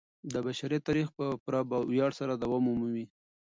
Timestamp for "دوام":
2.43-2.63